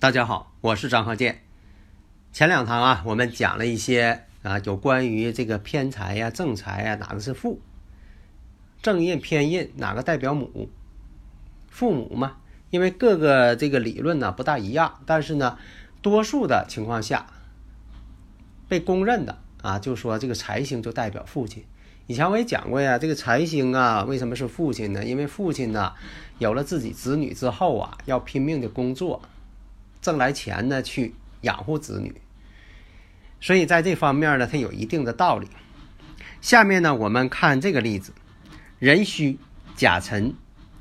[0.00, 1.42] 大家好，我是张鹤剑。
[2.32, 7.60] 前两堂啊，我们讲了一些啊，有关于这个偏财呀、正财呀，哪个是父？
[8.80, 10.70] 正印、偏印哪个代表母？
[11.68, 12.38] 父母嘛，
[12.70, 15.58] 因为各个这个理论呢不大一样，但是呢，
[16.00, 17.26] 多数的情况下
[18.70, 21.62] 被公认的啊，就说这个财星就代表父亲。
[22.06, 25.04] 以前我也讲过呀，这个财星啊，为什么是父亲呢？
[25.04, 25.92] 因为父亲呢，
[26.38, 29.20] 有了自己子女之后啊，要拼命的工作。
[30.00, 32.20] 挣来钱呢，去养活子女，
[33.40, 35.48] 所以在这方面呢，它有一定的道理。
[36.40, 38.12] 下面呢，我们看这个例子：
[38.78, 39.38] 壬戌、
[39.76, 40.34] 甲辰、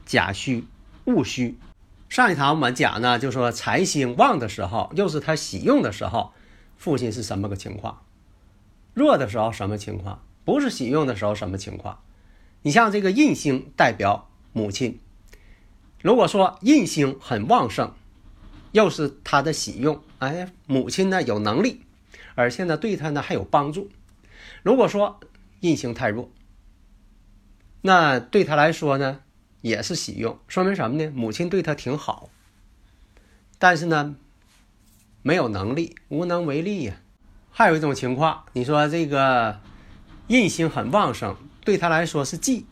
[0.06, 0.66] 甲戌、
[1.06, 1.58] 戊戌。
[2.08, 6.32] 上一堂我们讲呢，就说财星旺的时候，又是他喜用的时候，
[6.78, 8.02] 父亲是什么个情况？
[8.94, 10.24] 弱的时候什么情况？
[10.46, 12.00] 不是喜用的时候什么情况？
[12.62, 15.00] 你像这个印星代表母亲，
[16.02, 17.94] 如果说印星很旺盛。
[18.72, 21.82] 又是他的喜用，哎，母亲呢有能力，
[22.36, 23.90] 而且呢对他呢还有帮助。
[24.64, 25.20] 如果说
[25.62, 26.30] 印星太弱，
[27.82, 29.22] 那对他来说呢
[29.62, 31.12] 也是喜用，说明什么呢？
[31.16, 32.30] 母亲对他挺好，
[33.58, 34.16] 但是呢
[35.22, 36.98] 没有能力，无能为力呀。
[37.52, 39.60] 还有一种情况，你说这个
[40.28, 42.66] 印星很旺盛，对他来说是忌，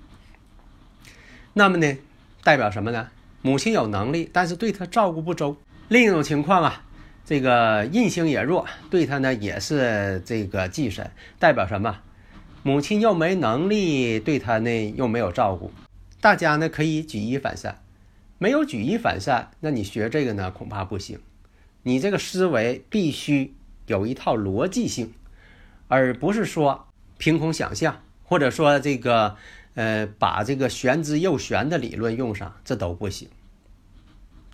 [1.54, 1.98] 那么呢
[2.44, 3.10] 代表什么呢？
[3.42, 5.58] 母亲有能力，但是对他照顾不周。
[5.90, 6.84] 另一种情况啊，
[7.24, 11.10] 这个印星也弱，对他呢也是这个忌神，
[11.40, 12.00] 代表什么？
[12.62, 15.72] 母亲又没能力，对他呢又没有照顾，
[16.20, 17.82] 大家呢可以举一反三。
[18.38, 21.20] 没有举一反三，那你学这个呢恐怕不行。
[21.84, 23.56] 你这个思维必须
[23.86, 25.14] 有一套逻辑性，
[25.88, 26.88] 而不是说
[27.18, 29.38] 凭空想象，或者说这个
[29.76, 33.30] 呃把这个玄之又玄的理论用上，这都不行。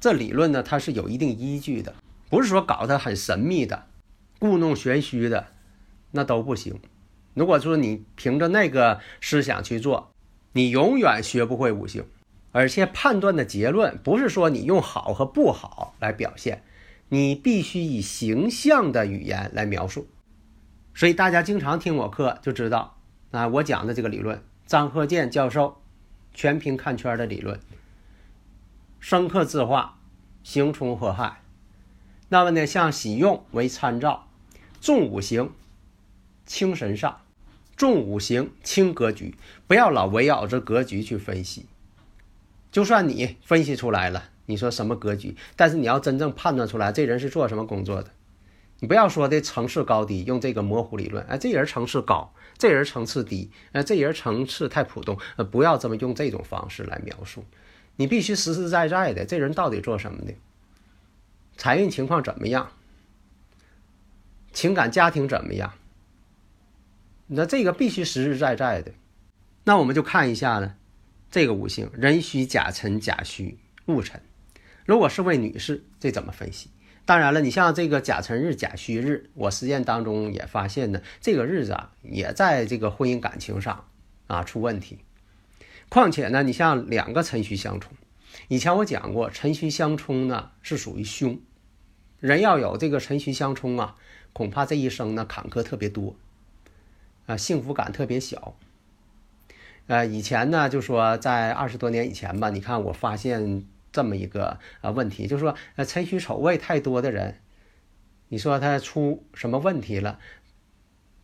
[0.04, 1.96] 这理论呢，它是有一定依据的，
[2.30, 3.86] 不是说搞得很神秘的、
[4.38, 5.48] 故弄玄虚的，
[6.12, 6.78] 那都不行。
[7.34, 10.12] 如果说你凭着那个思想去做，
[10.52, 12.04] 你永远学不会五行。
[12.52, 16.64] 而且判断的结论不是说你用好和不好来表现，
[17.08, 20.10] 你必须以形象的语言来描述。
[20.94, 22.98] 所以大家经常听我课就知道
[23.32, 25.82] 啊，我讲的这个理论，张鹤健教授
[26.34, 27.58] 全凭看圈的理论。
[29.06, 30.00] 生克自化，
[30.44, 31.42] 行冲合害。
[32.30, 34.30] 那么呢，像喜用为参照，
[34.80, 35.52] 重五行，
[36.46, 37.16] 轻神煞，
[37.76, 39.36] 重五行轻格局，
[39.68, 41.66] 不要老围绕着格局去分析。
[42.72, 48.12] 就算你分析出来了，你说什么格局，但是你要真正判断出来这人是做什么工作的，
[48.80, 51.26] 你不要说的层次高低，用这个模糊理论。
[51.26, 57.44] 哎，这人层次高，这人层次低，哎，这人层次太普通，呃，不要这么用这种方式来描述。
[57.96, 60.34] 你必须实实在在的，这人到底做什么的？
[61.56, 62.72] 财运情况怎么样？
[64.52, 65.74] 情感家庭怎么样？
[67.28, 68.92] 那这个必须实实在在的。
[69.64, 70.76] 那我们就看一下呢，
[71.32, 74.22] 这个五行：壬戌、甲辰、甲戌、戊辰。
[74.86, 76.70] 如果是位女士，这怎么分析？
[77.06, 83.88] 当然了，你像这个甲辰日、甲戌日，我实践当中也发现呢，这个日子啊，也在这个婚姻感情上
[84.28, 85.00] 啊出问题。
[85.90, 87.94] 况且呢，你像两个辰戌相冲，
[88.48, 91.40] 以前我讲过，辰戌相冲呢是属于凶，
[92.20, 93.96] 人要有这个辰戌相冲啊，
[94.34, 96.16] 恐怕这一生呢坎坷特别多，
[97.28, 98.56] 啊，幸福感特别小。
[99.88, 107.40] 呃，以前呢就说在二十多年以前吧，你看我发现这么一个啊问题，就是说呃辰戌丑未太多的人，
[108.30, 110.20] 你说他出什么问题了？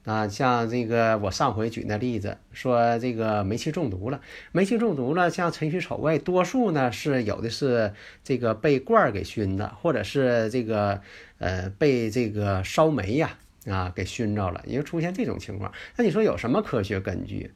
[0.10, 4.20] 啊，像这个我上回举那例子，说这个煤气中毒了，
[4.52, 11.00] 煤气中毒了，像辰戌丑未，多数呢是有的是这个被罐儿给熏的，或者是这个
[11.38, 15.72] 呃被这个烧煤呀啊给熏着了，也就出现这种情况。
[15.96, 17.52] 那你说有什么科学根据？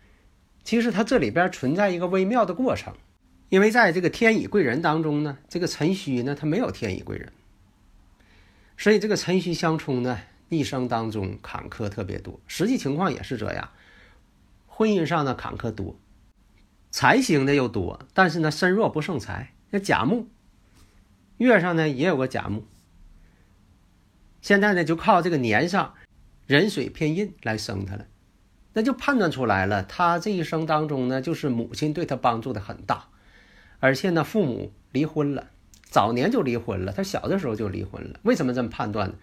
[0.63, 2.94] 其实它这里边存在一个微妙的过程，
[3.49, 7.33] 因为在这个天乙贵人当中呢，这个辰戌呢它没有天乙贵人，
[8.77, 10.19] 所以这个辰戌相冲呢。
[10.57, 12.39] 一生当中坎坷特别多。
[12.47, 13.69] 实际情况也是这样，
[14.67, 16.00] 婚姻上的坎坷多，
[16.91, 19.53] 财星的又多，但是呢身弱不胜财。
[19.71, 20.27] 那甲木
[21.38, 22.65] 月上呢也有个甲木，
[24.41, 25.95] 现在呢就靠这个年上
[26.45, 28.06] 壬水偏印来生他了，
[28.73, 33.07] 那就判断出来了，他这一生当中呢就是母亲对他帮助的很大，
[33.79, 35.49] 而且呢父母离婚了。
[35.89, 38.19] 早年就离婚了，他小的时候就离婚了。
[38.23, 39.15] 为什么这么判断呢？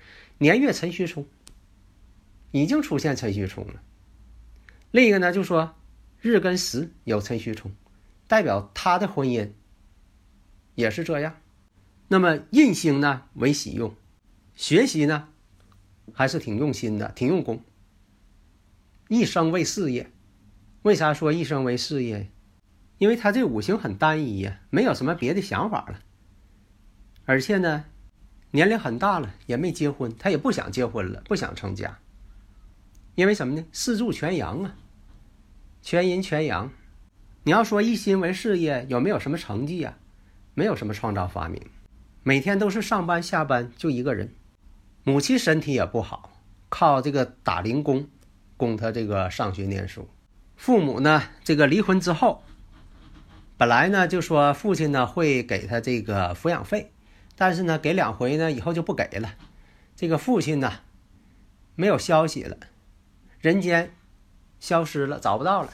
[0.43, 1.27] 年月辰戌冲，
[2.51, 3.83] 已经出现辰戌冲了。
[4.91, 5.75] 另一个呢，就说
[6.19, 7.71] 日跟时有辰戌冲，
[8.27, 9.51] 代表他的婚姻
[10.75, 11.37] 也是这样。
[12.09, 13.95] 那么印星呢为喜用，
[14.55, 15.29] 学习呢
[16.15, 17.63] 还是挺用心的，挺用功。
[19.09, 20.11] 一生为事业，
[20.81, 22.31] 为啥说一生为事业？
[22.97, 26.01] 因为他这五行很单一呀，没有什么别的想法了。
[27.27, 27.85] 而且呢，
[28.53, 31.99] 年龄很大了，也没结婚，他也不想结婚了，不想成家。
[33.15, 33.65] 因为什么呢？
[33.73, 34.75] 四柱全阳啊，
[35.83, 36.71] 全阴全阳。
[37.45, 39.97] 你要说一心为事业，有没有什么成绩啊？
[40.55, 41.63] 没有什么创造发明，
[42.23, 44.35] 每天都是上班下班就一个人。
[45.05, 46.33] 母亲身体也不好，
[46.69, 48.09] 靠这个打零工
[48.57, 50.09] 供他这个上学念书。
[50.57, 52.43] 父母呢，这个离婚之后，
[53.57, 56.93] 本来呢就说父亲呢会给他这个抚养费。
[57.41, 59.33] 但是呢，给两回呢，以后就不给了。
[59.97, 60.71] 这个父亲呢，
[61.75, 62.59] 没有消息了，
[63.41, 63.95] 人间
[64.59, 65.73] 消失了，找不到了。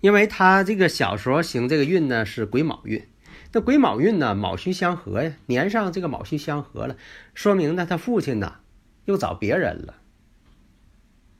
[0.00, 3.06] 因为他这个小时候行这个运呢是癸卯运，
[3.52, 6.96] 那癸卯运呢，卯戌相合呀，年上这个卯戌相合了，
[7.34, 8.56] 说明呢他父亲呢
[9.04, 9.94] 又找别人了，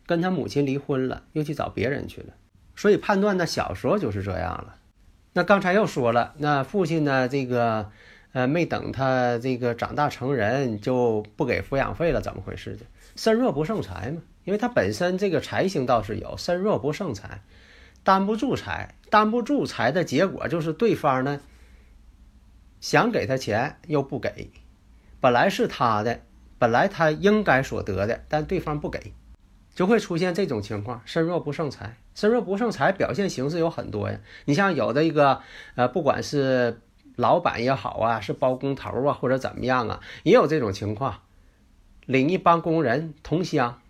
[0.06, 2.34] 跟他母亲离婚了，又去找别人去了。
[2.76, 4.76] 所以判断呢，小时候就是这样了。
[5.32, 7.90] 那刚才又说了，那父亲呢这个。
[8.36, 12.84] 呃，没等他这个长大成人就不给抚养费了，怎么回事的？
[13.16, 17.40] 身弱不胜财嘛，因为他本身这个财星倒是有，身弱不胜财，
[18.04, 21.40] 担不住财，担不住财的结果就是对方呢
[22.78, 24.50] 想给他钱又不给，
[25.18, 26.20] 本来是他的，
[26.58, 29.14] 本来他应该所得的，但对方不给，
[29.74, 31.96] 就会出现这种情况，身弱不胜财。
[32.14, 35.40] 身弱不胜财表现形式有很多呀，你像有的一个
[35.74, 36.82] 呃，不管是。
[37.16, 41.22] 老板也好啊，是包工头啊，或者怎么样啊，也有这种情况。
[42.04, 43.80] 领一帮工人同乡，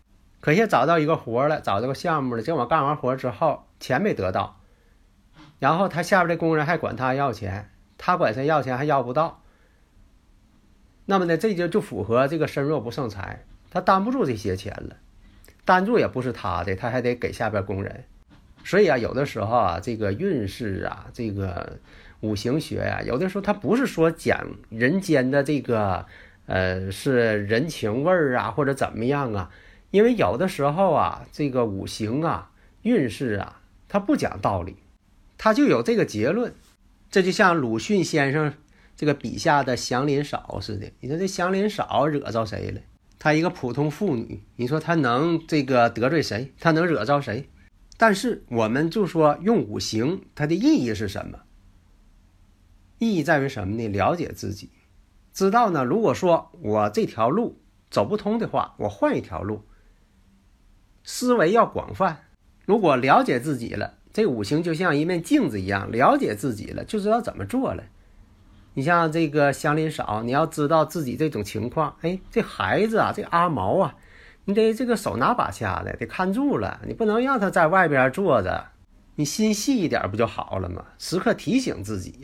[0.40, 4.60] 可是找到一个活了，找这个项目了，结果干完活之后钱没得到，
[5.58, 9.42] 然后他下边的工人还管他要钱，他管谁要钱还要不到。
[11.04, 14.96] 那么呢，这就就符合这个身弱不胜财，他担不住这些钱了，
[15.64, 18.04] 担住也不是他的，他还得给下边工人。
[18.66, 21.78] 所以啊，有的时候啊，这个运势啊，这个。
[22.22, 26.06] 五行学呀，有的时候它不是说讲人间的这个，
[26.46, 29.50] 呃，是人情味儿啊，或者怎么样啊？
[29.90, 34.76] 因为有的时候啊，这个五行啊、运势啊，它不讲道理，
[35.36, 36.54] 它就有这个结论。
[37.10, 38.54] 这就像鲁迅先生
[38.96, 40.90] 这个笔下的祥林嫂似的。
[41.00, 42.80] 你说这祥林嫂惹着谁了？
[43.18, 46.50] 她一个普通妇女，你说她能这个得罪谁？
[46.58, 47.46] 她能惹着谁？
[47.96, 51.40] 但是我们就说用五行，它的意义是什么？
[52.98, 53.88] 意义在于什么呢？
[53.88, 54.70] 了解自己，
[55.32, 55.84] 知道呢。
[55.84, 57.60] 如果说我这条路
[57.90, 59.62] 走不通的话，我换一条路。
[61.04, 62.24] 思维要广泛。
[62.64, 67.84] 如果了解自己了，这五行就像一面镜子一样，了解自己了，就知道怎么做了。
[68.74, 73.94] 你像这个祥林嫂，你要知道自己这种情况，哎，这孩子啊，这阿毛啊，
[74.48, 78.68] 你得这个手拿把掐的，得看住了，你不能让他在外边坐着，
[79.16, 80.84] 你心细一点不就好了吗？
[80.98, 82.20] 时刻提醒自己。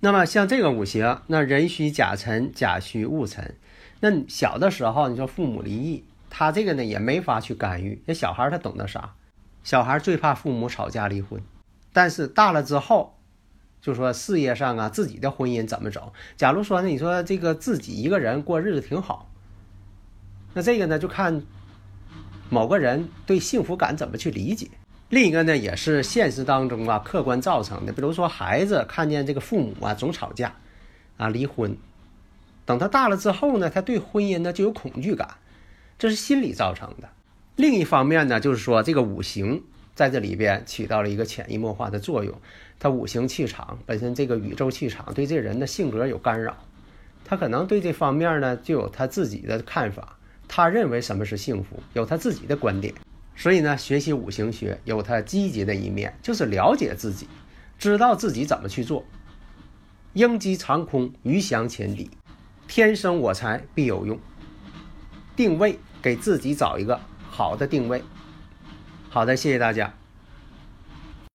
[0.00, 3.56] 那么像这个五行，那壬戌甲辰，甲戌戊辰，
[4.00, 8.02] 那小的时候你说父母离异，他这个呢也没法去干预。
[8.04, 9.14] 那小孩他懂得啥？
[9.62, 11.40] 小孩最怕父母吵架离婚，
[11.94, 13.14] 但是大了之后，
[13.80, 16.12] 就说事业上啊，自己的婚姻怎么走？
[16.36, 19.30] 假如说呢，你说这个自己一个人过日子挺好，
[20.54, 21.42] 那这个呢就看
[22.48, 24.68] 某个人对幸福感怎么去理解。
[25.10, 27.92] 另一个呢，也是现实当中啊，客观造成的。
[27.92, 30.56] 比如说，孩子看见这个父母啊总吵架，
[31.18, 31.76] 啊离婚，
[32.64, 35.28] 等他大了之后呢，他对婚姻呢就有恐惧感，
[35.98, 37.08] 这是心理造成的。
[37.54, 39.62] 另一方面呢，就是说这个五行
[39.94, 42.34] 在这里边起到了一个潜移默化的作用。
[42.80, 46.56] 他五行气场本身这个宇宙气场对这人的性格有干扰，
[47.24, 50.16] 他可能对这方面呢就有他自己的看法，
[50.48, 52.94] 他认为什么是幸福，有他自己的观点。
[53.36, 57.26] 所以呢，学习五行学有它积极的一面，就是了解自己，
[57.78, 59.04] 知道自己怎么去做。
[60.12, 62.08] 鹰击长空，鱼翔浅底，
[62.68, 64.16] 天生我材必有用。
[65.34, 68.04] 定位给自己找一个好的定位。
[69.10, 69.92] 好的，谢谢大家。